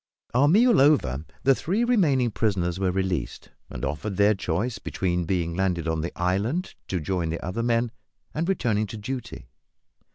Our 0.33 0.47
meal 0.47 0.81
over, 0.81 1.25
the 1.43 1.53
three 1.53 1.83
remaining 1.83 2.31
prisoners 2.31 2.79
were 2.79 2.89
released, 2.89 3.49
and 3.69 3.85
offered 3.85 4.17
their 4.17 4.33
choice 4.33 4.79
between 4.79 5.25
being 5.25 5.53
landed 5.55 5.87
on 5.87 6.01
the 6.01 6.11
island 6.15 6.73
to 6.87 6.99
join 6.99 7.29
the 7.29 7.45
other 7.45 7.61
men, 7.61 7.91
and 8.33 8.49
returning 8.49 8.87
to 8.87 8.97
duty. 8.97 9.47